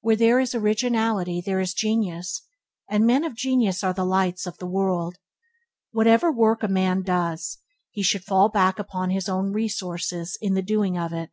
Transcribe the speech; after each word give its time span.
Where 0.00 0.16
there 0.16 0.40
is 0.40 0.54
originality 0.54 1.42
there 1.44 1.60
is 1.60 1.74
genius, 1.74 2.40
and 2.88 3.06
men 3.06 3.22
of 3.22 3.34
genius 3.36 3.84
are 3.84 3.92
the 3.92 4.02
lights 4.02 4.46
of 4.46 4.56
the 4.56 4.66
world. 4.66 5.18
Whatever 5.90 6.32
work 6.32 6.62
a 6.62 6.68
man 6.68 7.02
does, 7.02 7.58
he 7.90 8.02
should 8.02 8.24
fall 8.24 8.48
back 8.48 8.78
upon 8.78 9.10
his 9.10 9.28
own 9.28 9.52
resources 9.52 10.38
in 10.40 10.54
the 10.54 10.62
doing 10.62 10.94
it. 10.96 11.32